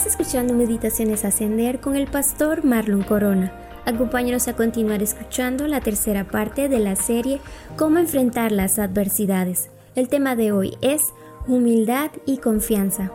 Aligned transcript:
Estás 0.00 0.18
escuchando 0.18 0.54
Meditaciones 0.54 1.26
Ascender 1.26 1.78
con 1.78 1.94
el 1.94 2.06
pastor 2.06 2.64
Marlon 2.64 3.02
Corona. 3.02 3.52
Acompáñanos 3.84 4.48
a 4.48 4.56
continuar 4.56 5.02
escuchando 5.02 5.66
la 5.66 5.82
tercera 5.82 6.24
parte 6.24 6.70
de 6.70 6.78
la 6.78 6.96
serie 6.96 7.38
Cómo 7.76 7.98
enfrentar 7.98 8.50
las 8.50 8.78
adversidades. 8.78 9.68
El 9.94 10.08
tema 10.08 10.36
de 10.36 10.52
hoy 10.52 10.78
es 10.80 11.12
humildad 11.46 12.12
y 12.24 12.38
confianza. 12.38 13.12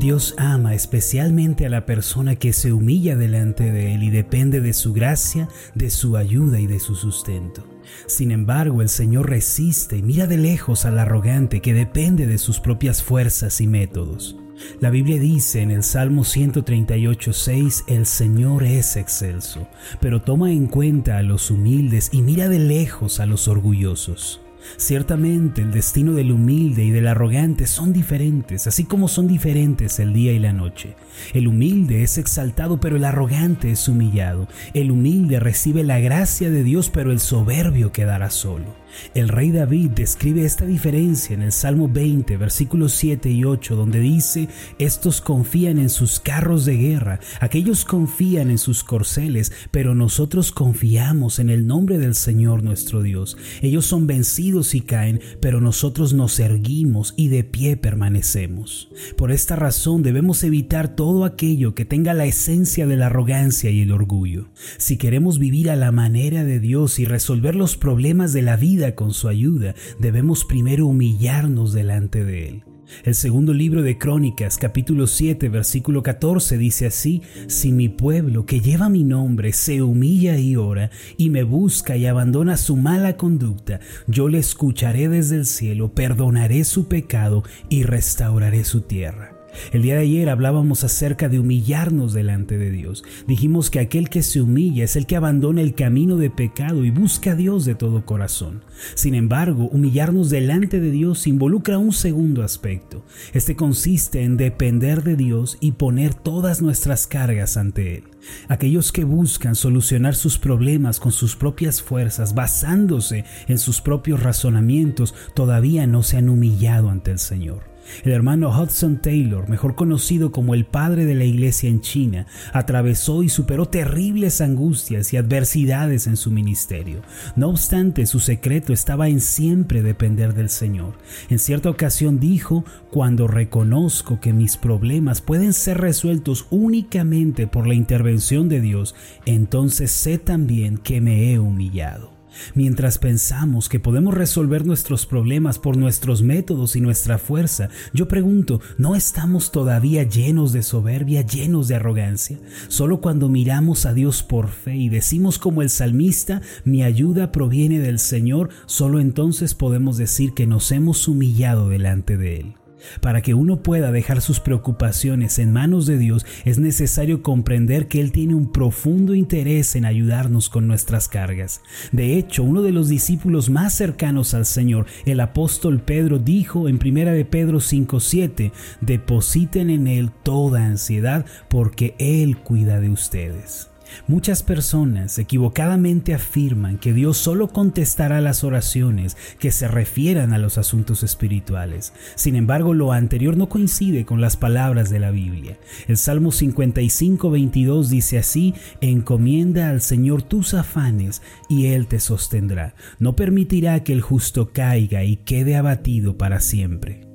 Dios 0.00 0.34
ama 0.38 0.74
especialmente 0.74 1.66
a 1.66 1.68
la 1.68 1.84
persona 1.84 2.34
que 2.34 2.54
se 2.54 2.72
humilla 2.72 3.16
delante 3.16 3.70
de 3.70 3.94
Él 3.94 4.02
y 4.02 4.08
depende 4.08 4.62
de 4.62 4.72
su 4.72 4.94
gracia, 4.94 5.46
de 5.74 5.90
su 5.90 6.16
ayuda 6.16 6.58
y 6.58 6.66
de 6.66 6.80
su 6.80 6.94
sustento. 6.94 7.66
Sin 8.06 8.30
embargo, 8.30 8.80
el 8.80 8.88
Señor 8.88 9.28
resiste 9.28 9.98
y 9.98 10.02
mira 10.02 10.26
de 10.26 10.38
lejos 10.38 10.86
al 10.86 10.98
arrogante 10.98 11.60
que 11.60 11.74
depende 11.74 12.26
de 12.26 12.38
sus 12.38 12.60
propias 12.60 13.02
fuerzas 13.02 13.60
y 13.60 13.66
métodos. 13.66 14.36
La 14.80 14.88
Biblia 14.88 15.20
dice 15.20 15.60
en 15.60 15.70
el 15.70 15.82
Salmo 15.82 16.22
138.6, 16.22 17.84
el 17.86 18.06
Señor 18.06 18.64
es 18.64 18.96
excelso, 18.96 19.68
pero 20.00 20.22
toma 20.22 20.50
en 20.50 20.66
cuenta 20.66 21.18
a 21.18 21.22
los 21.22 21.50
humildes 21.50 22.08
y 22.10 22.22
mira 22.22 22.48
de 22.48 22.58
lejos 22.58 23.20
a 23.20 23.26
los 23.26 23.48
orgullosos. 23.48 24.40
Ciertamente 24.76 25.62
el 25.62 25.72
destino 25.72 26.12
del 26.12 26.32
humilde 26.32 26.84
y 26.84 26.90
del 26.90 27.06
arrogante 27.06 27.66
son 27.66 27.92
diferentes, 27.92 28.66
así 28.66 28.84
como 28.84 29.08
son 29.08 29.28
diferentes 29.28 29.98
el 29.98 30.12
día 30.12 30.32
y 30.32 30.38
la 30.38 30.52
noche. 30.52 30.96
El 31.34 31.48
humilde 31.48 32.02
es 32.02 32.18
exaltado, 32.18 32.80
pero 32.80 32.96
el 32.96 33.04
arrogante 33.04 33.70
es 33.70 33.88
humillado. 33.88 34.48
El 34.74 34.90
humilde 34.90 35.40
recibe 35.40 35.84
la 35.84 36.00
gracia 36.00 36.50
de 36.50 36.62
Dios, 36.62 36.90
pero 36.90 37.12
el 37.12 37.20
soberbio 37.20 37.92
quedará 37.92 38.30
solo. 38.30 38.79
El 39.14 39.28
rey 39.28 39.50
David 39.50 39.90
describe 39.90 40.44
esta 40.44 40.66
diferencia 40.66 41.34
en 41.34 41.42
el 41.42 41.52
Salmo 41.52 41.88
20, 41.88 42.36
versículos 42.36 42.92
7 42.92 43.30
y 43.30 43.44
8, 43.44 43.76
donde 43.76 44.00
dice, 44.00 44.48
estos 44.78 45.20
confían 45.20 45.78
en 45.78 45.90
sus 45.90 46.20
carros 46.20 46.64
de 46.64 46.76
guerra, 46.76 47.20
aquellos 47.40 47.84
confían 47.84 48.50
en 48.50 48.58
sus 48.58 48.84
corceles, 48.84 49.52
pero 49.70 49.94
nosotros 49.94 50.52
confiamos 50.52 51.38
en 51.38 51.50
el 51.50 51.66
nombre 51.66 51.98
del 51.98 52.14
Señor 52.14 52.62
nuestro 52.62 53.02
Dios. 53.02 53.36
Ellos 53.62 53.86
son 53.86 54.06
vencidos 54.06 54.74
y 54.74 54.80
caen, 54.80 55.20
pero 55.40 55.60
nosotros 55.60 56.12
nos 56.12 56.38
erguimos 56.40 57.14
y 57.16 57.28
de 57.28 57.44
pie 57.44 57.76
permanecemos. 57.76 58.88
Por 59.16 59.32
esta 59.32 59.56
razón 59.56 60.02
debemos 60.02 60.44
evitar 60.44 60.94
todo 60.94 61.24
aquello 61.24 61.74
que 61.74 61.84
tenga 61.84 62.14
la 62.14 62.26
esencia 62.26 62.86
de 62.86 62.96
la 62.96 63.06
arrogancia 63.06 63.70
y 63.70 63.82
el 63.82 63.92
orgullo. 63.92 64.50
Si 64.78 64.96
queremos 64.96 65.38
vivir 65.38 65.70
a 65.70 65.76
la 65.76 65.92
manera 65.92 66.44
de 66.44 66.60
Dios 66.60 66.98
y 66.98 67.04
resolver 67.04 67.54
los 67.54 67.76
problemas 67.76 68.32
de 68.32 68.42
la 68.42 68.56
vida, 68.56 68.79
con 68.94 69.12
su 69.12 69.28
ayuda, 69.28 69.74
debemos 69.98 70.44
primero 70.44 70.86
humillarnos 70.86 71.72
delante 71.72 72.24
de 72.24 72.48
Él. 72.48 72.64
El 73.04 73.14
segundo 73.14 73.54
libro 73.54 73.82
de 73.82 73.98
Crónicas, 73.98 74.58
capítulo 74.58 75.06
7, 75.06 75.48
versículo 75.48 76.02
14, 76.02 76.58
dice 76.58 76.86
así, 76.86 77.22
Si 77.46 77.72
mi 77.72 77.88
pueblo 77.88 78.46
que 78.46 78.60
lleva 78.60 78.88
mi 78.88 79.04
nombre 79.04 79.52
se 79.52 79.82
humilla 79.82 80.36
y 80.38 80.56
ora, 80.56 80.90
y 81.16 81.30
me 81.30 81.42
busca 81.42 81.96
y 81.96 82.06
abandona 82.06 82.56
su 82.56 82.76
mala 82.76 83.16
conducta, 83.16 83.80
yo 84.06 84.28
le 84.28 84.38
escucharé 84.38 85.08
desde 85.08 85.36
el 85.36 85.46
cielo, 85.46 85.94
perdonaré 85.94 86.64
su 86.64 86.88
pecado 86.88 87.44
y 87.68 87.84
restauraré 87.84 88.64
su 88.64 88.82
tierra. 88.82 89.39
El 89.72 89.82
día 89.82 89.94
de 89.94 90.02
ayer 90.02 90.28
hablábamos 90.28 90.84
acerca 90.84 91.28
de 91.28 91.38
humillarnos 91.38 92.12
delante 92.12 92.58
de 92.58 92.70
Dios. 92.70 93.04
Dijimos 93.26 93.70
que 93.70 93.80
aquel 93.80 94.08
que 94.08 94.22
se 94.22 94.40
humilla 94.40 94.84
es 94.84 94.96
el 94.96 95.06
que 95.06 95.16
abandona 95.16 95.60
el 95.60 95.74
camino 95.74 96.16
de 96.16 96.30
pecado 96.30 96.84
y 96.84 96.90
busca 96.90 97.32
a 97.32 97.34
Dios 97.36 97.64
de 97.64 97.74
todo 97.74 98.04
corazón. 98.04 98.64
Sin 98.94 99.14
embargo, 99.14 99.68
humillarnos 99.68 100.30
delante 100.30 100.80
de 100.80 100.90
Dios 100.90 101.26
involucra 101.26 101.78
un 101.78 101.92
segundo 101.92 102.42
aspecto. 102.42 103.04
Este 103.32 103.56
consiste 103.56 104.22
en 104.22 104.36
depender 104.36 105.02
de 105.02 105.16
Dios 105.16 105.58
y 105.60 105.72
poner 105.72 106.14
todas 106.14 106.62
nuestras 106.62 107.06
cargas 107.06 107.56
ante 107.56 107.96
Él. 107.96 108.04
Aquellos 108.48 108.92
que 108.92 109.04
buscan 109.04 109.54
solucionar 109.54 110.14
sus 110.14 110.38
problemas 110.38 111.00
con 111.00 111.12
sus 111.12 111.36
propias 111.36 111.80
fuerzas, 111.82 112.34
basándose 112.34 113.24
en 113.48 113.58
sus 113.58 113.80
propios 113.80 114.22
razonamientos, 114.22 115.14
todavía 115.34 115.86
no 115.86 116.02
se 116.02 116.18
han 116.18 116.28
humillado 116.28 116.90
ante 116.90 117.10
el 117.10 117.18
Señor. 117.18 117.69
El 118.04 118.12
hermano 118.12 118.50
Hudson 118.50 119.00
Taylor, 119.00 119.48
mejor 119.48 119.74
conocido 119.74 120.32
como 120.32 120.54
el 120.54 120.64
padre 120.64 121.04
de 121.04 121.14
la 121.14 121.24
iglesia 121.24 121.68
en 121.68 121.80
China, 121.80 122.26
atravesó 122.52 123.22
y 123.22 123.28
superó 123.28 123.66
terribles 123.66 124.40
angustias 124.40 125.12
y 125.12 125.16
adversidades 125.16 126.06
en 126.06 126.16
su 126.16 126.30
ministerio. 126.30 127.02
No 127.36 127.48
obstante, 127.48 128.06
su 128.06 128.20
secreto 128.20 128.72
estaba 128.72 129.08
en 129.08 129.20
siempre 129.20 129.82
depender 129.82 130.34
del 130.34 130.48
Señor. 130.48 130.94
En 131.28 131.38
cierta 131.38 131.70
ocasión 131.70 132.20
dijo, 132.20 132.64
cuando 132.90 133.26
reconozco 133.26 134.20
que 134.20 134.32
mis 134.32 134.56
problemas 134.56 135.20
pueden 135.20 135.52
ser 135.52 135.78
resueltos 135.78 136.46
únicamente 136.50 137.46
por 137.46 137.66
la 137.66 137.74
intervención 137.74 138.48
de 138.48 138.60
Dios, 138.60 138.94
entonces 139.26 139.90
sé 139.90 140.18
también 140.18 140.78
que 140.78 141.00
me 141.00 141.32
he 141.32 141.38
humillado. 141.38 142.19
Mientras 142.54 142.98
pensamos 142.98 143.68
que 143.68 143.80
podemos 143.80 144.14
resolver 144.14 144.66
nuestros 144.66 145.06
problemas 145.06 145.58
por 145.58 145.76
nuestros 145.76 146.22
métodos 146.22 146.76
y 146.76 146.80
nuestra 146.80 147.18
fuerza, 147.18 147.68
yo 147.92 148.08
pregunto, 148.08 148.60
¿no 148.78 148.96
estamos 148.96 149.52
todavía 149.52 150.02
llenos 150.04 150.52
de 150.52 150.62
soberbia, 150.62 151.22
llenos 151.22 151.68
de 151.68 151.76
arrogancia? 151.76 152.38
Solo 152.68 153.00
cuando 153.00 153.28
miramos 153.28 153.86
a 153.86 153.94
Dios 153.94 154.22
por 154.22 154.48
fe 154.48 154.76
y 154.76 154.88
decimos 154.88 155.38
como 155.38 155.62
el 155.62 155.70
salmista, 155.70 156.42
mi 156.64 156.82
ayuda 156.82 157.32
proviene 157.32 157.78
del 157.80 157.98
Señor, 157.98 158.50
solo 158.66 159.00
entonces 159.00 159.54
podemos 159.54 159.96
decir 159.96 160.34
que 160.34 160.46
nos 160.46 160.72
hemos 160.72 161.08
humillado 161.08 161.68
delante 161.68 162.16
de 162.16 162.40
Él. 162.40 162.59
Para 163.00 163.22
que 163.22 163.34
uno 163.34 163.62
pueda 163.62 163.92
dejar 163.92 164.20
sus 164.20 164.40
preocupaciones 164.40 165.38
en 165.38 165.52
manos 165.52 165.86
de 165.86 165.98
Dios 165.98 166.26
es 166.44 166.58
necesario 166.58 167.22
comprender 167.22 167.88
que 167.88 168.00
Él 168.00 168.12
tiene 168.12 168.34
un 168.34 168.52
profundo 168.52 169.14
interés 169.14 169.74
en 169.76 169.84
ayudarnos 169.84 170.48
con 170.48 170.66
nuestras 170.66 171.08
cargas. 171.08 171.62
De 171.92 172.16
hecho, 172.16 172.42
uno 172.42 172.62
de 172.62 172.72
los 172.72 172.88
discípulos 172.88 173.50
más 173.50 173.74
cercanos 173.74 174.34
al 174.34 174.46
Señor, 174.46 174.86
el 175.06 175.20
apóstol 175.20 175.80
Pedro, 175.80 176.18
dijo 176.18 176.68
en 176.68 176.76
1 176.76 177.12
de 177.12 177.24
Pedro 177.24 177.60
5:7, 177.60 178.52
depositen 178.80 179.70
en 179.70 179.86
Él 179.86 180.10
toda 180.22 180.64
ansiedad 180.64 181.26
porque 181.48 181.94
Él 181.98 182.38
cuida 182.38 182.80
de 182.80 182.90
ustedes. 182.90 183.69
Muchas 184.06 184.42
personas 184.42 185.18
equivocadamente 185.18 186.14
afirman 186.14 186.78
que 186.78 186.92
Dios 186.92 187.16
solo 187.16 187.48
contestará 187.48 188.20
las 188.20 188.44
oraciones 188.44 189.16
que 189.38 189.52
se 189.52 189.68
refieran 189.68 190.32
a 190.32 190.38
los 190.38 190.58
asuntos 190.58 191.02
espirituales. 191.02 191.92
Sin 192.14 192.36
embargo, 192.36 192.74
lo 192.74 192.92
anterior 192.92 193.36
no 193.36 193.48
coincide 193.48 194.04
con 194.04 194.20
las 194.20 194.36
palabras 194.36 194.90
de 194.90 195.00
la 195.00 195.10
Biblia. 195.10 195.58
El 195.88 195.96
Salmo 195.96 196.32
55, 196.32 197.30
22 197.30 197.90
dice 197.90 198.18
así, 198.18 198.54
encomienda 198.80 199.70
al 199.70 199.80
Señor 199.80 200.22
tus 200.22 200.54
afanes 200.54 201.22
y 201.48 201.66
Él 201.66 201.86
te 201.86 202.00
sostendrá. 202.00 202.74
No 202.98 203.16
permitirá 203.16 203.82
que 203.82 203.92
el 203.92 204.00
justo 204.00 204.52
caiga 204.52 205.04
y 205.04 205.16
quede 205.16 205.56
abatido 205.56 206.16
para 206.16 206.40
siempre. 206.40 207.09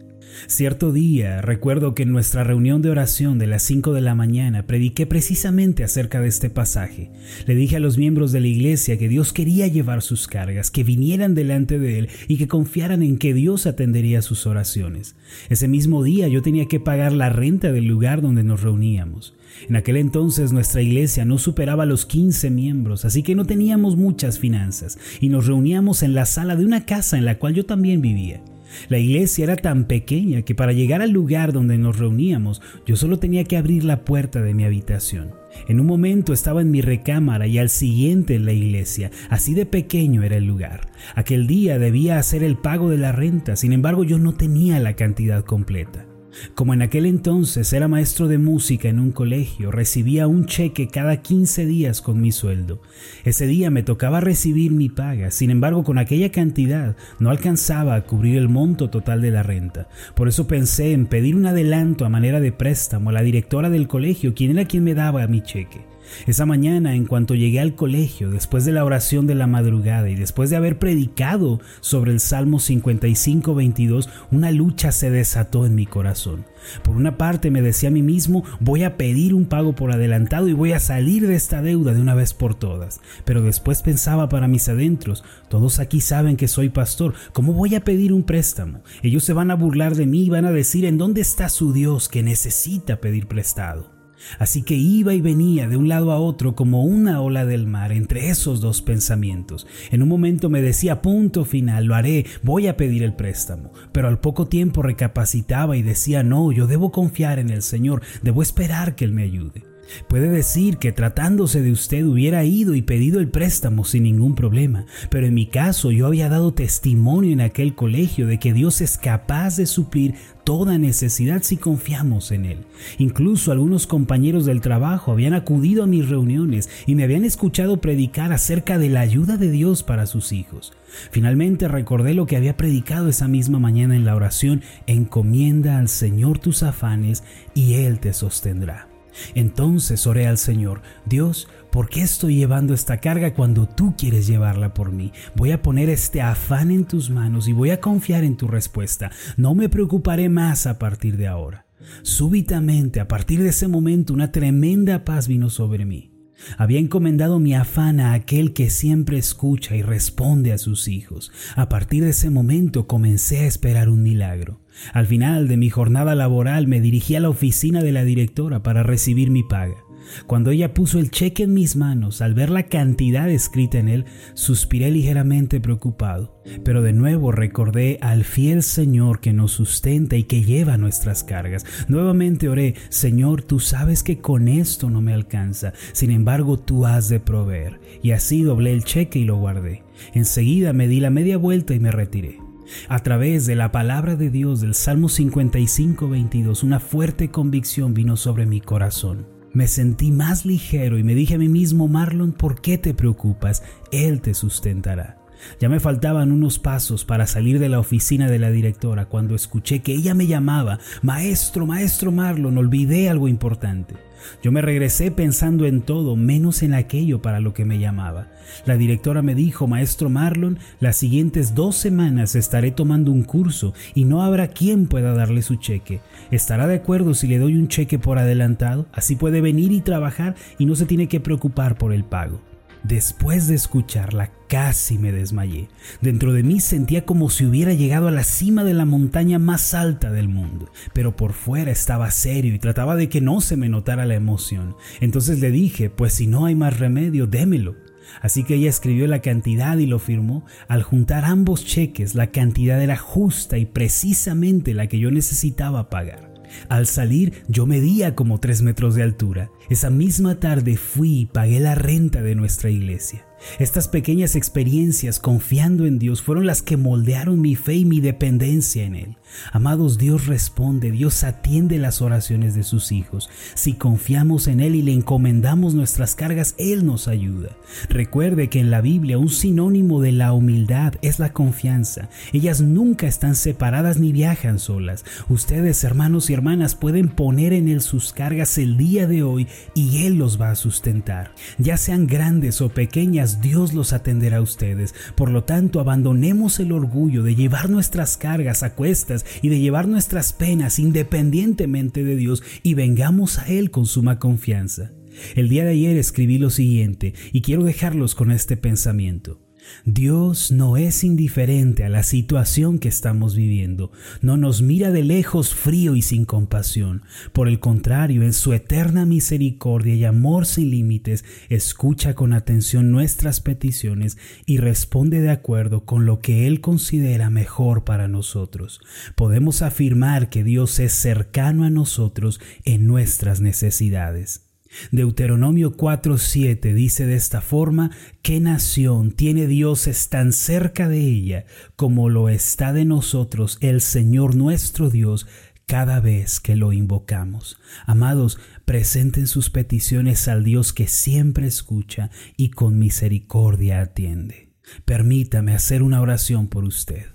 Cierto 0.48 0.92
día 0.92 1.42
recuerdo 1.42 1.96
que 1.96 2.04
en 2.04 2.12
nuestra 2.12 2.44
reunión 2.44 2.82
de 2.82 2.90
oración 2.90 3.40
de 3.40 3.48
las 3.48 3.64
5 3.64 3.94
de 3.94 4.02
la 4.02 4.16
mañana 4.16 4.68
prediqué 4.68 5.06
precisamente 5.06 5.84
acerca 5.84 6.22
de 6.22 6.28
este 6.28 6.50
pasaje. 6.50 7.12
Le 7.48 7.56
dije 7.56 7.78
a 7.78 7.80
los 7.80 7.98
miembros 7.98 8.32
de 8.32 8.42
la 8.42 8.48
iglesia 8.48 8.98
que 8.98 9.10
Dios 9.10 9.34
quería 9.34 9.68
llevar 9.68 10.02
sus 10.02 10.28
cargas, 10.28 10.72
que 10.72 10.84
vinieran 10.84 11.36
delante 11.36 11.80
de 11.80 12.00
Él 12.00 12.10
y 12.28 12.38
que 12.38 12.48
confiaran 12.48 13.02
en 13.02 13.18
que 13.18 13.34
Dios 13.34 13.66
atendería 13.66 14.22
sus 14.22 14.46
oraciones. 14.46 15.16
Ese 15.50 15.68
mismo 15.68 16.04
día 16.04 16.28
yo 16.28 16.42
tenía 16.42 16.68
que 16.68 16.80
pagar 16.80 17.14
la 17.14 17.30
renta 17.30 17.72
del 17.72 17.86
lugar 17.86 18.22
donde 18.22 18.44
nos 18.44 18.62
reuníamos. 18.62 19.34
En 19.70 19.76
aquel 19.76 19.98
entonces 19.98 20.52
nuestra 20.52 20.82
iglesia 20.82 21.26
no 21.26 21.38
superaba 21.38 21.86
los 21.86 22.06
15 22.06 22.50
miembros, 22.50 23.06
así 23.06 23.24
que 23.24 23.36
no 23.36 23.46
teníamos 23.46 23.96
muchas 23.96 24.38
finanzas 24.38 24.98
y 25.22 25.30
nos 25.30 25.48
reuníamos 25.48 26.04
en 26.04 26.14
la 26.14 26.26
sala 26.26 26.56
de 26.56 26.66
una 26.66 26.86
casa 26.86 27.18
en 27.18 27.26
la 27.26 27.40
cual 27.40 27.54
yo 27.54 27.66
también 27.66 28.02
vivía. 28.02 28.42
La 28.90 28.98
iglesia 28.98 29.44
era 29.44 29.56
tan 29.56 29.86
pequeña 29.86 30.42
que 30.44 30.56
para 30.56 30.74
llegar 30.74 31.02
al 31.02 31.12
lugar 31.12 31.54
donde 31.54 31.78
nos 31.78 31.98
reuníamos 31.98 32.62
yo 32.86 32.96
solo 32.96 33.20
tenía 33.20 33.44
que 33.44 33.58
abrir 33.58 33.84
la 33.84 34.06
puerta 34.06 34.42
de 34.42 34.54
mi 34.54 34.64
habitación. 34.64 35.34
En 35.68 35.80
un 35.80 35.88
momento 35.88 36.34
estaba 36.34 36.62
en 36.62 36.72
mi 36.72 36.82
recámara 36.82 37.48
y 37.48 37.58
al 37.58 37.70
siguiente 37.70 38.36
en 38.36 38.46
la 38.46 38.54
iglesia, 38.54 39.12
así 39.30 39.54
de 39.54 39.66
pequeño 39.66 40.24
era 40.24 40.38
el 40.38 40.46
lugar. 40.46 40.90
Aquel 41.16 41.48
día 41.48 41.80
debía 41.80 42.20
hacer 42.20 42.44
el 42.44 42.58
pago 42.58 42.90
de 42.90 42.98
la 42.98 43.12
renta, 43.12 43.56
sin 43.56 43.74
embargo 43.74 44.04
yo 44.04 44.18
no 44.18 44.34
tenía 44.34 44.80
la 44.80 44.96
cantidad 44.96 45.44
completa. 45.44 46.06
Como 46.54 46.74
en 46.74 46.82
aquel 46.82 47.06
entonces 47.06 47.72
era 47.74 47.88
maestro 47.88 48.28
de 48.28 48.38
música 48.38 48.90
en 48.90 49.00
un 49.00 49.12
colegio, 49.12 49.72
recibía 49.72 50.28
un 50.28 50.46
cheque 50.46 50.88
cada 50.88 51.18
15 51.18 51.66
días 51.66 52.02
con 52.02 52.22
mi 52.22 52.32
sueldo. 52.32 52.82
Ese 53.24 53.48
día 53.48 53.70
me 53.70 53.84
tocaba 53.84 54.20
recibir 54.20 54.72
mi 54.72 54.90
paga, 54.90 55.32
sin 55.32 55.50
embargo 55.50 55.84
con 55.84 55.98
aquella 55.98 56.32
cantidad 56.32 56.96
no 57.20 57.30
alcanzaba 57.30 57.96
a 57.96 58.04
cubrir 58.04 58.38
el 58.38 58.50
monto 58.50 58.90
total 58.90 59.22
de 59.22 59.32
la 59.32 59.44
renta. 59.44 59.88
Por 60.16 60.28
eso 60.28 60.48
pensé 60.48 60.92
en 60.92 61.06
pedir 61.06 61.36
un 61.36 61.46
adelanto 61.46 62.06
a 62.06 62.10
manera 62.10 62.40
de 62.40 62.52
préstamo 62.52 63.10
a 63.10 63.14
la 63.14 63.24
directora 63.24 63.70
del 63.70 63.88
colegio, 63.88 64.34
quien 64.34 64.52
era 64.52 64.66
quien 64.66 64.84
me 64.84 64.94
daba 64.94 65.28
mi 65.28 65.42
cheque. 65.42 65.95
Esa 66.28 66.46
mañana, 66.46 66.96
en 66.96 67.06
cuanto 67.06 67.36
llegué 67.36 67.60
al 67.60 67.76
colegio, 67.76 68.32
después 68.32 68.66
de 68.66 68.72
la 68.72 68.86
oración 68.86 69.28
de 69.28 69.36
la 69.36 69.48
madrugada 69.48 70.10
y 70.10 70.16
después 70.16 70.50
de 70.50 70.56
haber 70.56 70.80
predicado 70.80 71.60
sobre 71.82 72.12
el 72.12 72.20
Salmo 72.20 72.60
55-22, 72.60 74.10
una 74.32 74.52
lucha 74.52 74.92
se 74.92 75.10
desató 75.10 75.66
en 75.66 75.76
mi 75.76 75.86
corazón. 75.86 76.46
Por 76.84 76.96
una 76.96 77.18
parte 77.18 77.52
me 77.52 77.62
decía 77.62 77.90
a 77.90 77.92
mí 77.92 78.02
mismo, 78.02 78.44
voy 78.60 78.84
a 78.84 78.98
pedir 78.98 79.34
un 79.34 79.46
pago 79.46 79.76
por 79.76 79.92
adelantado 79.92 80.48
y 80.48 80.54
voy 80.54 80.72
a 80.72 80.80
salir 80.80 81.28
de 81.28 81.36
esta 81.36 81.62
deuda 81.62 81.94
de 81.94 82.02
una 82.02 82.16
vez 82.16 82.34
por 82.34 82.56
todas. 82.56 83.02
Pero 83.24 83.42
después 83.42 83.82
pensaba 83.82 84.30
para 84.30 84.48
mis 84.48 84.68
adentros, 84.68 85.24
todos 85.50 85.80
aquí 85.80 86.02
saben 86.02 86.38
que 86.38 86.48
soy 86.48 86.70
pastor, 86.70 87.14
¿cómo 87.34 87.54
voy 87.54 87.76
a 87.76 87.84
pedir 87.84 88.14
un 88.14 88.24
préstamo? 88.24 88.82
Ellos 89.04 89.24
se 89.24 89.34
van 89.34 89.52
a 89.52 89.56
burlar 89.56 89.96
de 89.96 90.06
mí 90.06 90.26
y 90.26 90.30
van 90.30 90.46
a 90.46 90.52
decir, 90.52 90.86
¿en 90.86 90.98
dónde 90.98 91.22
está 91.22 91.50
su 91.50 91.74
Dios 91.74 92.10
que 92.10 92.24
necesita 92.24 92.98
pedir 92.98 93.28
prestado? 93.28 93.95
Así 94.40 94.64
que 94.64 94.76
iba 94.76 95.14
y 95.14 95.22
venía 95.22 95.68
de 95.68 95.78
un 95.78 95.88
lado 95.88 96.12
a 96.12 96.20
otro 96.20 96.56
como 96.56 96.84
una 96.84 97.22
ola 97.22 97.46
del 97.46 97.68
mar 97.68 97.92
entre 97.92 98.30
esos 98.30 98.62
dos 98.62 98.82
pensamientos. 98.82 99.68
En 99.92 100.02
un 100.02 100.10
momento 100.10 100.50
me 100.50 100.62
decía, 100.62 101.02
punto 101.02 101.46
final, 101.46 101.86
lo 101.86 101.96
haré, 101.96 102.26
voy 102.44 102.68
a 102.68 102.78
pedir 102.78 103.04
el 103.04 103.14
préstamo. 103.14 103.72
Pero 103.92 104.08
al 104.08 104.20
poco 104.20 104.48
tiempo 104.48 104.82
recapacitaba 104.82 105.78
y 105.78 105.82
decía, 105.82 106.24
no, 106.24 106.52
yo 106.52 106.68
debo 106.68 106.92
confiar 106.92 107.40
en 107.40 107.50
el 107.50 107.62
Señor, 107.62 108.02
debo 108.22 108.42
esperar 108.42 108.96
que 108.96 109.06
Él 109.06 109.12
me 109.12 109.24
ayude. 109.24 109.75
Puede 110.08 110.30
decir 110.30 110.78
que 110.78 110.92
tratándose 110.92 111.62
de 111.62 111.72
usted 111.72 112.06
hubiera 112.06 112.44
ido 112.44 112.76
y 112.76 112.82
pedido 112.82 113.20
el 113.20 113.30
préstamo 113.30 113.86
sin 113.86 114.04
ningún 114.04 114.36
problema, 114.36 114.86
pero 115.10 115.28
en 115.28 115.34
mi 115.34 115.48
caso 115.48 115.92
yo 115.92 116.08
había 116.08 116.30
dado 116.30 116.54
testimonio 116.54 117.32
en 117.32 117.42
aquel 117.42 117.76
colegio 117.76 118.28
de 118.28 118.40
que 118.40 118.54
Dios 118.54 118.82
es 118.82 118.98
capaz 118.98 119.58
de 119.58 119.66
suplir 119.66 120.16
toda 120.44 120.78
necesidad 120.78 121.42
si 121.42 121.58
confiamos 121.58 122.32
en 122.32 122.46
Él. 122.46 122.60
Incluso 122.98 123.52
algunos 123.52 123.88
compañeros 123.88 124.46
del 124.46 124.62
trabajo 124.62 125.12
habían 125.12 125.34
acudido 125.34 125.84
a 125.84 125.88
mis 125.88 126.08
reuniones 126.08 126.70
y 126.86 126.96
me 126.96 127.04
habían 127.04 127.26
escuchado 127.26 127.82
predicar 127.82 128.32
acerca 128.32 128.78
de 128.78 128.90
la 128.90 129.02
ayuda 129.02 129.38
de 129.38 129.50
Dios 129.50 129.84
para 129.84 130.06
sus 130.06 130.32
hijos. 130.32 130.74
Finalmente 131.12 131.68
recordé 131.68 132.14
lo 132.14 132.28
que 132.28 132.38
había 132.38 132.58
predicado 132.58 133.10
esa 133.10 133.28
misma 133.28 133.60
mañana 133.60 133.96
en 133.96 134.06
la 134.06 134.16
oración, 134.16 134.62
encomienda 134.88 135.78
al 135.78 135.90
Señor 135.90 136.40
tus 136.40 136.64
afanes 136.64 137.24
y 137.54 137.74
Él 137.74 138.00
te 138.00 138.14
sostendrá. 138.14 138.95
Entonces 139.34 140.06
oré 140.08 140.28
al 140.28 140.38
Señor, 140.38 140.82
Dios, 141.06 141.48
¿por 141.72 141.90
qué 141.90 142.02
estoy 142.02 142.36
llevando 142.36 142.74
esta 142.74 143.00
carga 143.00 143.34
cuando 143.34 143.68
tú 143.68 143.96
quieres 143.98 144.28
llevarla 144.28 144.74
por 144.74 144.92
mí? 144.92 145.12
Voy 145.36 145.52
a 145.52 145.62
poner 145.62 145.90
este 145.90 146.22
afán 146.22 146.72
en 146.72 146.86
tus 146.86 147.10
manos 147.10 147.48
y 147.48 147.54
voy 147.54 147.72
a 147.72 147.82
confiar 147.82 148.24
en 148.24 148.38
tu 148.38 148.48
respuesta. 148.48 149.12
No 149.38 149.56
me 149.56 149.70
preocuparé 149.70 150.30
más 150.30 150.68
a 150.68 150.80
partir 150.80 151.18
de 151.18 151.28
ahora. 151.28 151.66
Súbitamente, 152.02 153.00
a 153.00 153.08
partir 153.08 153.42
de 153.44 153.50
ese 153.50 153.68
momento, 153.68 154.14
una 154.14 154.32
tremenda 154.32 155.04
paz 155.04 155.28
vino 155.28 155.50
sobre 155.50 155.86
mí. 155.86 156.12
Había 156.58 156.80
encomendado 156.80 157.40
mi 157.40 157.54
afán 157.54 158.00
a 158.00 158.14
aquel 158.14 158.54
que 158.54 158.70
siempre 158.70 159.18
escucha 159.18 159.76
y 159.76 159.82
responde 159.82 160.52
a 160.52 160.58
sus 160.58 160.88
hijos. 160.88 161.32
A 161.56 161.70
partir 161.70 162.04
de 162.04 162.10
ese 162.12 162.30
momento 162.30 162.88
comencé 162.88 163.40
a 163.40 163.48
esperar 163.48 163.90
un 163.90 164.04
milagro. 164.04 164.62
Al 164.94 165.08
final 165.08 165.48
de 165.48 165.58
mi 165.58 165.70
jornada 165.70 166.16
laboral 166.16 166.68
me 166.68 166.82
dirigí 166.82 167.16
a 167.16 167.20
la 167.20 167.30
oficina 167.30 167.82
de 167.82 167.92
la 167.92 168.04
directora 168.04 168.64
para 168.64 168.84
recibir 168.84 169.32
mi 169.32 169.44
paga. 169.44 169.86
Cuando 170.28 170.52
ella 170.52 170.74
puso 170.74 171.00
el 171.00 171.12
cheque 171.12 171.44
en 171.44 171.54
mis 171.54 171.76
manos, 171.76 172.22
al 172.22 172.34
ver 172.34 172.50
la 172.50 172.64
cantidad 172.64 173.30
escrita 173.30 173.80
en 173.80 173.90
él, 173.90 174.06
suspiré 174.34 174.92
ligeramente 174.92 175.60
preocupado. 175.60 176.42
Pero 176.64 176.82
de 176.82 176.94
nuevo 176.94 177.32
recordé 177.32 177.98
al 178.02 178.24
fiel 178.24 178.62
Señor 178.64 179.20
que 179.20 179.34
nos 179.34 179.52
sustenta 179.52 180.16
y 180.16 180.24
que 180.24 180.44
lleva 180.44 180.78
nuestras 180.78 181.24
cargas. 181.24 181.66
Nuevamente 181.88 182.50
oré, 182.50 182.76
Señor, 182.90 183.42
tú 183.42 183.60
sabes 183.60 184.04
que 184.04 184.20
con 184.20 184.48
esto 184.48 184.90
no 184.90 185.02
me 185.02 185.14
alcanza, 185.14 185.74
sin 185.92 186.12
embargo 186.12 186.60
tú 186.60 186.86
has 186.86 187.10
de 187.10 187.20
proveer. 187.20 187.80
Y 188.04 188.12
así 188.12 188.44
doblé 188.44 188.74
el 188.74 188.84
cheque 188.84 189.20
y 189.20 189.26
lo 189.26 189.38
guardé. 189.38 189.84
Enseguida 190.14 190.74
me 190.74 190.88
di 190.88 191.00
la 191.00 191.10
media 191.10 191.38
vuelta 191.38 191.74
y 191.74 191.80
me 191.80 191.92
retiré. 191.92 192.45
A 192.90 193.00
través 193.00 193.46
de 193.46 193.56
la 193.56 193.72
palabra 193.72 194.16
de 194.16 194.30
Dios 194.30 194.62
del 194.62 194.74
Salmo 194.74 195.10
55, 195.10 196.10
22, 196.10 196.64
una 196.64 196.80
fuerte 196.80 197.30
convicción 197.30 197.94
vino 197.94 198.18
sobre 198.18 198.46
mi 198.46 198.62
corazón. 198.62 199.28
Me 199.54 199.68
sentí 199.68 200.12
más 200.12 200.46
ligero 200.46 200.98
y 200.98 201.04
me 201.04 201.16
dije 201.16 201.36
a 201.36 201.38
mí 201.38 201.48
mismo, 201.48 201.88
Marlon, 201.88 202.34
¿por 202.34 202.62
qué 202.62 202.78
te 202.78 202.94
preocupas? 202.94 203.64
Él 203.92 204.22
te 204.22 204.34
sustentará. 204.34 205.18
Ya 205.60 205.70
me 205.70 205.80
faltaban 205.80 206.32
unos 206.32 206.60
pasos 206.60 207.06
para 207.06 207.28
salir 207.28 207.60
de 207.60 207.70
la 207.70 207.80
oficina 207.80 208.30
de 208.30 208.40
la 208.40 208.50
directora 208.50 209.06
cuando 209.06 209.36
escuché 209.36 209.82
que 209.82 209.94
ella 209.94 210.14
me 210.14 210.28
llamaba, 210.28 210.80
Maestro, 211.02 211.66
maestro 211.66 212.12
Marlon, 212.12 212.58
olvidé 212.58 213.10
algo 213.10 213.28
importante. 213.28 213.96
Yo 214.44 214.52
me 214.52 214.62
regresé 214.62 215.12
pensando 215.12 215.66
en 215.66 215.82
todo, 215.82 216.16
menos 216.16 216.64
en 216.64 216.74
aquello 216.74 217.22
para 217.22 217.40
lo 217.40 217.54
que 217.54 217.66
me 217.66 217.80
llamaba. 217.80 218.28
La 218.66 218.78
directora 218.78 219.22
me 219.22 219.36
dijo, 219.36 219.68
Maestro 219.68 220.10
Marlon, 220.10 220.60
las 220.80 220.98
siguientes 220.98 221.56
dos 221.56 221.76
semanas 221.76 222.36
estaré 222.36 222.72
tomando 222.72 223.12
un 223.12 223.24
curso 223.24 223.74
y 223.94 224.06
no 224.06 224.24
habrá 224.24 224.48
quien 224.48 224.88
pueda 224.88 225.14
darle 225.14 225.42
su 225.42 225.56
cheque. 225.56 226.02
¿Estará 226.32 226.68
de 226.68 226.76
acuerdo 226.76 227.14
si 227.14 227.28
le 227.28 227.40
doy 227.40 227.56
un 227.56 227.68
cheque 227.68 228.00
por 228.00 228.20
adelantado? 228.20 228.86
Así 228.94 229.16
puede 229.16 229.42
venir 229.42 229.72
y 229.72 229.82
trabajar 229.82 230.36
y 230.58 230.66
no 230.66 230.76
se 230.76 230.86
tiene 230.86 231.08
que 231.08 231.20
preocupar 231.20 231.78
por 231.78 231.94
el 231.94 232.04
pago. 232.04 232.40
Después 232.88 233.48
de 233.48 233.56
escucharla 233.56 234.30
casi 234.48 235.00
me 235.00 235.12
desmayé. 235.12 235.70
Dentro 236.02 236.34
de 236.34 236.44
mí 236.44 236.60
sentía 236.60 237.04
como 237.04 237.32
si 237.32 237.44
hubiera 237.44 237.74
llegado 237.74 238.10
a 238.10 238.12
la 238.12 238.24
cima 238.24 238.64
de 238.64 238.76
la 238.76 238.86
montaña 238.86 239.40
más 239.40 239.74
alta 239.74 240.12
del 240.12 240.28
mundo, 240.28 240.70
pero 240.94 241.16
por 241.16 241.34
fuera 241.34 241.72
estaba 241.72 242.12
serio 242.12 242.54
y 242.54 242.60
trataba 242.60 242.96
de 242.96 243.10
que 243.10 243.22
no 243.22 243.42
se 243.42 243.58
me 243.58 243.70
notara 243.70 244.06
la 244.06 244.14
emoción. 244.14 244.76
Entonces 245.02 245.40
le 245.40 245.50
dije, 245.50 245.90
pues 245.90 246.14
si 246.14 246.28
no 246.28 246.46
hay 246.46 246.54
más 246.54 246.78
remedio, 246.78 247.26
démelo. 247.26 247.76
Así 248.22 248.44
que 248.44 248.54
ella 248.54 248.70
escribió 248.70 249.08
la 249.08 249.24
cantidad 249.24 249.76
y 249.80 249.88
lo 249.88 249.98
firmó. 249.98 250.46
Al 250.68 250.84
juntar 250.84 251.26
ambos 251.26 251.66
cheques, 251.66 252.14
la 252.14 252.28
cantidad 252.28 252.80
era 252.80 252.98
justa 252.98 253.58
y 253.58 253.66
precisamente 253.66 254.76
la 254.76 254.86
que 254.86 255.00
yo 255.00 255.10
necesitaba 255.10 255.90
pagar. 255.90 256.35
Al 256.70 256.88
salir 256.88 257.44
yo 257.48 257.66
medía 257.66 258.16
como 258.16 258.40
tres 258.40 258.62
metros 258.62 258.96
de 258.96 259.04
altura. 259.04 259.52
Esa 259.70 259.90
misma 259.90 260.40
tarde 260.40 260.78
fui 260.78 261.20
y 261.20 261.26
pagué 261.26 261.60
la 261.60 261.76
renta 261.76 262.22
de 262.22 262.36
nuestra 262.36 262.70
iglesia. 262.70 263.26
Estas 263.60 263.88
pequeñas 263.88 264.36
experiencias 264.36 265.20
confiando 265.20 265.86
en 265.86 266.00
Dios 266.00 266.22
fueron 266.22 266.46
las 266.46 266.62
que 266.62 266.78
moldearon 266.78 267.42
mi 267.42 267.56
fe 267.56 267.76
y 267.76 267.86
mi 267.86 268.02
dependencia 268.02 268.84
en 268.84 268.96
Él. 268.96 269.18
Amados, 269.52 269.98
Dios 269.98 270.28
responde, 270.28 270.92
Dios 270.92 271.24
atiende 271.24 271.78
las 271.78 272.02
oraciones 272.02 272.56
de 272.56 272.64
sus 272.64 272.92
hijos. 272.92 273.30
Si 273.54 273.74
confiamos 273.74 274.48
en 274.48 274.60
Él 274.60 274.76
y 274.76 274.82
le 274.82 274.94
encomendamos 274.94 275.74
nuestras 275.74 276.16
cargas, 276.16 276.56
Él 276.58 276.86
nos 276.86 277.08
ayuda. 277.08 277.50
Recuerde 277.90 278.50
que 278.50 278.60
en 278.60 278.72
la 278.72 278.82
Biblia 278.82 279.18
un 279.18 279.30
sinónimo 279.30 280.02
de 280.02 280.12
la 280.12 280.34
humildad 280.34 280.94
es 281.02 281.20
la 281.20 281.34
confianza. 281.34 282.10
Ellas 282.34 282.62
nunca 282.62 283.08
están 283.08 283.36
separadas 283.36 284.00
ni 284.00 284.12
viajan 284.12 284.60
solas. 284.60 285.06
Ustedes, 285.30 285.84
hermanos 285.84 286.30
y 286.30 286.34
hermanas, 286.34 286.76
pueden 286.76 287.10
poner 287.10 287.54
en 287.54 287.68
Él 287.68 287.82
sus 287.82 288.14
cargas 288.14 288.58
el 288.58 288.78
día 288.78 289.08
de 289.08 289.24
hoy 289.24 289.48
y 289.74 290.06
Él 290.06 290.16
los 290.16 290.40
va 290.40 290.52
a 290.52 290.56
sustentar. 290.56 291.32
Ya 291.58 291.78
sean 291.78 292.08
grandes 292.08 292.62
o 292.62 292.70
pequeñas, 292.70 293.35
Dios 293.42 293.74
los 293.74 293.94
atenderá 293.94 294.38
a 294.38 294.42
ustedes. 294.42 294.94
Por 295.16 295.32
lo 295.32 295.44
tanto, 295.44 295.80
abandonemos 295.80 296.60
el 296.60 296.72
orgullo 296.72 297.24
de 297.24 297.36
llevar 297.36 297.70
nuestras 297.70 298.18
cargas 298.18 298.64
a 298.64 298.76
cuestas 298.76 299.26
y 299.42 299.50
de 299.50 299.60
llevar 299.60 299.88
nuestras 299.88 300.34
penas 300.34 300.80
independientemente 300.80 302.04
de 302.04 302.16
Dios 302.16 302.44
y 302.64 302.74
vengamos 302.74 303.40
a 303.40 303.48
Él 303.48 303.72
con 303.72 303.86
suma 303.86 304.20
confianza. 304.20 304.92
El 305.36 305.50
día 305.50 305.64
de 305.64 305.72
ayer 305.72 305.98
escribí 305.98 306.38
lo 306.38 306.50
siguiente 306.50 307.14
y 307.32 307.42
quiero 307.42 307.64
dejarlos 307.64 308.16
con 308.16 308.32
este 308.32 308.58
pensamiento. 308.58 309.45
Dios 309.86 310.52
no 310.52 310.78
es 310.78 311.04
indiferente 311.04 311.84
a 311.84 311.90
la 311.90 312.04
situación 312.04 312.80
que 312.80 312.88
estamos 312.88 313.36
viviendo, 313.36 313.92
no 314.22 314.38
nos 314.38 314.62
mira 314.62 314.92
de 314.92 315.04
lejos 315.04 315.54
frío 315.54 315.96
y 315.96 316.02
sin 316.02 316.26
compasión. 316.26 317.04
Por 317.34 317.48
el 317.48 317.60
contrario, 317.60 318.24
en 318.24 318.34
su 318.34 318.54
eterna 318.54 319.06
misericordia 319.06 319.96
y 319.96 320.06
amor 320.06 320.46
sin 320.46 320.72
límites, 320.72 321.26
escucha 321.50 322.14
con 322.14 322.34
atención 322.34 322.92
nuestras 322.92 323.42
peticiones 323.42 324.18
y 324.46 324.58
responde 324.58 325.22
de 325.22 325.32
acuerdo 325.32 325.86
con 325.86 326.06
lo 326.06 326.20
que 326.20 326.48
Él 326.48 326.62
considera 326.62 327.30
mejor 327.30 327.84
para 327.84 328.08
nosotros. 328.08 328.82
Podemos 329.16 329.62
afirmar 329.62 330.30
que 330.30 330.44
Dios 330.44 330.80
es 330.80 330.94
cercano 330.94 331.64
a 331.64 331.70
nosotros 331.70 332.40
en 332.64 332.88
nuestras 332.88 333.42
necesidades. 333.42 334.45
Deuteronomio 334.92 335.76
4:7 335.76 336.74
dice 336.74 337.06
de 337.06 337.16
esta 337.16 337.42
forma, 337.42 337.92
¿qué 338.22 338.40
nación 338.40 339.12
tiene 339.12 339.48
dioses 339.48 340.10
tan 340.10 340.34
cerca 340.34 340.90
de 340.90 341.00
ella 341.00 341.46
como 341.76 342.10
lo 342.10 342.30
está 342.30 342.74
de 342.74 342.86
nosotros 342.86 343.58
el 343.62 343.82
Señor 343.82 344.36
nuestro 344.36 344.90
Dios 344.90 345.28
cada 345.66 346.00
vez 346.00 346.40
que 346.40 346.56
lo 346.56 346.74
invocamos? 346.74 347.58
Amados, 347.86 348.40
presenten 348.66 349.28
sus 349.28 349.50
peticiones 349.50 350.28
al 350.28 350.44
Dios 350.44 350.74
que 350.74 350.88
siempre 350.88 351.48
escucha 351.48 352.10
y 352.38 352.50
con 352.50 352.78
misericordia 352.78 353.82
atiende. 353.82 354.54
Permítame 354.86 355.54
hacer 355.54 355.84
una 355.84 356.02
oración 356.02 356.48
por 356.48 356.64
usted. 356.66 357.06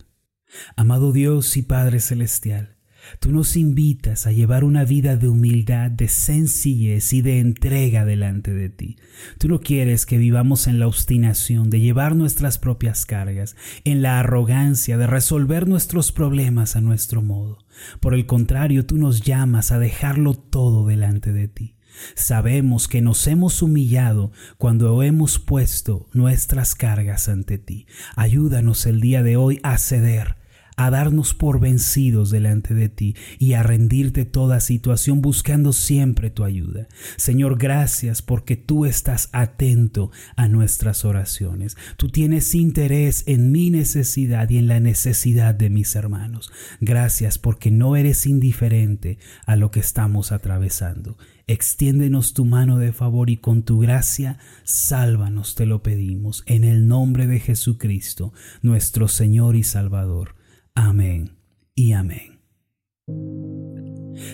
Amado 0.77 1.13
Dios 1.13 1.57
y 1.57 1.63
Padre 1.63 2.01
Celestial, 2.01 2.77
Tú 3.19 3.33
nos 3.33 3.57
invitas 3.57 4.27
a 4.27 4.33
llevar 4.33 4.65
una 4.65 4.85
vida 4.85 5.17
de 5.17 5.29
humildad, 5.29 5.91
de 5.91 6.09
sencillez 6.09 7.13
y 7.13 7.23
de 7.23 7.41
entrega 7.41 8.05
delante 8.05 8.55
de 8.55 8.69
ti. 8.69 8.97
Tú 9.39 9.49
no 9.49 9.61
quieres 9.61 10.07
que 10.07 10.19
vivamos 10.19 10.67
en 10.67 10.79
la 10.79 10.87
obstinación 10.87 11.71
de 11.71 11.81
llevar 11.81 12.15
nuestras 12.15 12.59
propias 12.59 13.07
cargas, 13.07 13.57
en 13.85 14.03
la 14.03 14.21
arrogancia 14.21 14.97
de 14.97 15.07
resolver 15.07 15.67
nuestros 15.67 16.13
problemas 16.13 16.77
a 16.77 16.81
nuestro 16.81 17.23
modo. 17.23 17.59
Por 18.01 18.15
el 18.15 18.27
contrario, 18.27 18.87
tú 18.87 18.97
nos 18.97 19.23
llamas 19.23 19.73
a 19.73 19.79
dejarlo 19.79 20.35
todo 20.35 20.87
delante 20.87 21.33
de 21.33 21.49
ti. 21.49 21.75
Sabemos 22.15 22.89
que 22.89 23.01
nos 23.01 23.27
hemos 23.27 23.63
humillado 23.63 24.33
cuando 24.59 25.03
hemos 25.03 25.39
puesto 25.39 26.09
nuestras 26.13 26.75
cargas 26.75 27.29
ante 27.29 27.59
ti. 27.59 27.87
Ayúdanos 28.17 28.87
el 28.87 29.01
día 29.01 29.23
de 29.23 29.37
hoy 29.37 29.61
a 29.63 29.77
ceder 29.77 30.40
a 30.81 30.89
darnos 30.89 31.35
por 31.35 31.61
vencidos 31.61 32.31
delante 32.31 32.73
de 32.73 32.89
ti 32.89 33.15
y 33.39 33.53
a 33.53 33.63
rendirte 33.63 34.25
toda 34.25 34.61
situación 34.61 35.21
buscando 35.21 35.75
siempre 35.75 36.31
tu 36.31 36.43
ayuda. 36.43 36.89
Señor, 37.19 37.59
gracias 37.59 38.23
porque 38.23 38.57
tú 38.57 38.87
estás 38.87 39.29
atento 39.33 40.11
a 40.37 40.49
nuestras 40.49 41.05
oraciones. 41.05 41.77
Tú 41.99 42.09
tienes 42.09 42.55
interés 42.55 43.25
en 43.27 43.53
mi 43.53 43.69
necesidad 43.69 44.49
y 44.49 44.57
en 44.57 44.69
la 44.69 44.81
necesidad 44.81 45.55
de 45.55 45.69
mis 45.69 45.95
hermanos. 45.97 46.51
Gracias 46.81 47.37
porque 47.37 47.71
no 47.71 47.95
eres 47.95 48.25
indiferente 48.25 49.19
a 49.45 49.57
lo 49.57 49.71
que 49.71 49.81
estamos 49.81 50.33
atravesando. 50.33 51.19
Extiéndenos 51.47 52.33
tu 52.33 52.47
mano 52.47 52.79
de 52.79 52.95
favor 52.95 53.29
y 53.29 53.37
con 53.37 53.65
tu 53.65 53.81
gracia 53.81 54.39
sálvanos, 54.65 55.57
te 55.57 55.67
lo 55.67 55.83
pedimos, 55.83 56.43
en 56.47 56.65
el 56.65 56.89
nombre 56.89 57.27
de 57.27 57.39
Jesucristo, 57.39 58.33
nuestro 58.63 59.09
Señor 59.09 59.57
y 59.57 59.63
Salvador. 59.63 60.40
Amén 60.83 61.37
y 61.75 61.93
amén. 61.93 62.41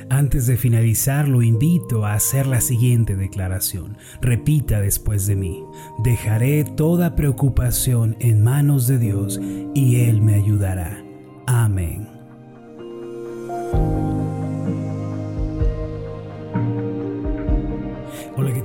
Antes 0.09 0.47
de 0.47 0.57
finalizar, 0.57 1.27
lo 1.27 1.43
invito 1.43 2.07
a 2.07 2.15
hacer 2.15 2.47
la 2.47 2.61
siguiente 2.61 3.17
declaración. 3.17 3.99
Repita 4.23 4.81
después 4.81 5.27
de 5.27 5.35
mí. 5.35 5.65
Dejaré 6.05 6.63
toda 6.63 7.17
preocupación 7.17 8.17
en 8.21 8.45
manos 8.45 8.87
de 8.87 8.99
Dios 8.99 9.41
y 9.75 10.03
Él 10.03 10.23
me 10.23 10.35
ayudará. 10.35 11.05
Amén. 11.49 12.16